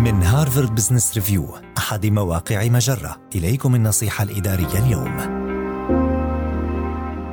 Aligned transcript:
من 0.00 0.22
هارفارد 0.22 0.74
بزنس 0.74 1.14
ريفيو 1.14 1.56
أحد 1.78 2.06
مواقع 2.06 2.68
مجرة. 2.68 3.16
إليكم 3.34 3.74
النصيحة 3.74 4.24
الإدارية 4.24 4.86
اليوم. 4.86 5.16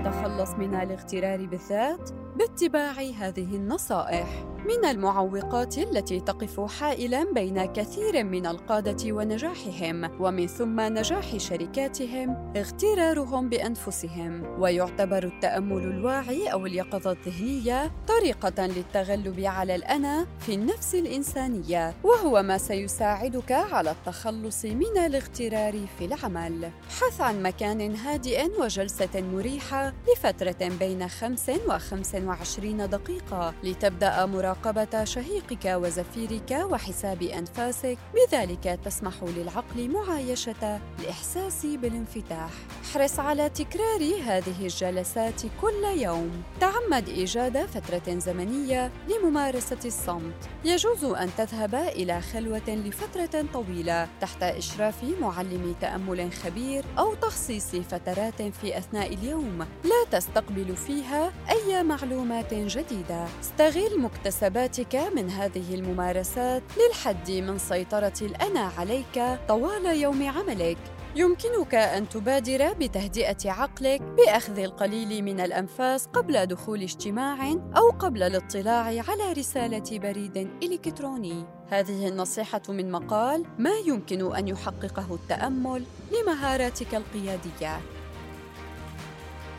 تخلص 0.06 0.52
من 0.52 0.76
الاغترار 0.76 1.46
بالذات 1.46 2.10
باتباع 2.38 2.92
هذه 2.92 3.56
النصائح. 3.56 4.28
من 4.68 4.86
المعوقات 4.86 5.78
التي 5.78 6.20
تقف 6.20 6.60
حائلا 6.80 7.34
بين 7.34 7.66
كثير 7.66 8.24
من 8.24 8.46
القادة 8.46 9.14
ونجاحهم 9.14 10.22
ومن 10.22 10.48
ثم 10.48 10.82
نجاح 10.82 11.38
شركاتهم 11.38 12.54
اغترارهم 12.58 13.50
بأنفسهم. 13.50 14.60
ويعتبر 14.60 15.24
التأمل 15.24 15.84
الواعي 15.84 16.48
أو 16.48 16.66
اليقظة 16.66 17.12
الذهنية 17.12 17.92
طريقة 18.08 18.66
للتغلب 18.66 19.40
على 19.40 19.76
الأنا 19.76 20.28
في 20.40 20.54
النفس 20.54 20.96
الإنسانية 20.96 21.94
وهو 22.04 22.44
ما 22.44 22.58
سيساعدك 22.58 23.52
على 23.52 23.92
التخلص 23.92 24.66
من 24.66 24.98
الاغترار 25.06 25.80
في 26.00 26.06
العمل. 26.06 26.70
ابحث 26.90 27.22
عن 27.22 27.44
مكان 27.44 27.96
هادئ 27.96 28.62
وجلسة 28.62 29.22
مريحة 29.34 29.94
لفترة 30.14 30.70
بين 30.80 31.08
خمس 31.08 31.52
وخمس 31.70 32.16
وعشرين 32.16 32.90
دقيقة 32.90 33.54
لتبدأ 33.64 34.26
مراقبة 34.26 34.57
مراقبة 34.66 35.04
شهيقك 35.04 35.66
وزفيرك 35.66 36.52
وحساب 36.52 37.22
أنفاسك 37.22 37.98
بذلك 38.14 38.80
تسمح 38.86 39.14
للعقل 39.24 39.90
معايشة 39.90 40.80
الإحساس 41.00 41.66
بالانفتاح. 41.66 42.52
أحرص 42.88 43.20
على 43.20 43.50
تكرار 43.50 44.02
هذه 44.26 44.62
الجلسات 44.62 45.42
كل 45.62 45.84
يوم. 45.98 46.44
تعمد 46.60 47.10
إيجاد 47.10 47.66
فترة 47.66 48.20
زمنية 48.20 48.92
لممارسة 49.08 49.78
الصمت. 49.86 50.50
يجوز 50.66 51.04
أن 51.04 51.30
تذهب 51.38 51.76
إلى 51.76 52.22
خلوة 52.22 52.70
لفترة 52.70 53.46
طويلة 53.54 54.08
تحت 54.22 54.44
إشراف 54.44 55.04
معلم 55.22 55.76
تأمل 55.82 56.34
خبير 56.34 56.86
أو 57.00 57.14
تخصيص 57.14 57.76
فترات 57.76 58.42
في 58.42 58.78
أثناء 58.78 59.14
اليوم. 59.14 59.60
لا 59.84 60.20
تستقبل 60.20 60.76
فيها 60.76 61.34
أي 61.50 61.84
معلومات 61.84 62.54
جديدة. 62.54 63.26
استغل 63.42 64.00
مكتسبات 64.00 64.80
مكتسباتك 64.80 64.96
من 65.16 65.30
هذه 65.30 65.76
الممارسات 65.76 66.64
للحد 66.78 67.32
من 67.32 67.58
سيطرة 67.58 68.14
الأنا 68.22 68.72
عليك 68.78 69.40
طوال 69.48 69.86
يوم 69.86 70.30
عملك. 70.30 70.78
يمكنك 71.18 71.76
أن 71.76 72.10
تبادر 72.10 72.74
بتهدئة 72.74 73.52
عقلك 73.52 74.02
بأخذ 74.02 74.60
القليل 74.60 75.24
من 75.24 75.40
الأنفاس 75.40 76.08
قبل 76.08 76.46
دخول 76.46 76.82
اجتماع 76.82 77.52
أو 77.52 77.90
قبل 78.00 78.24
الاطلاع 78.24 78.84
على 78.84 79.34
رسالة 79.38 80.00
بريد 80.00 80.50
إلكتروني. 80.64 81.46
هذه 81.70 82.08
النصيحة 82.08 82.62
من 82.70 82.92
مقال 82.92 83.44
ما 83.60 83.72
يمكن 83.88 84.36
أن 84.36 84.48
يحققه 84.48 85.16
التأمل 85.16 85.84
لمهاراتك 86.12 86.96
القيادية. 86.96 87.80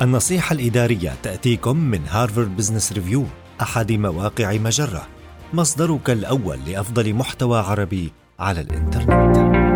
النصيحة 0.02 0.52
الإدارية 0.52 1.14
تأتيكم 1.22 1.76
من 1.76 2.06
هارفارد 2.08 2.56
بزنس 2.56 2.92
ريفيو 2.92 3.24
أحد 3.62 3.92
مواقع 3.92 4.52
مجرة 4.52 5.06
مصدرك 5.52 6.10
الأول 6.10 6.58
لأفضل 6.66 7.14
محتوى 7.14 7.58
عربي 7.58 8.12
على 8.38 8.60
الإنترنت 8.60 9.67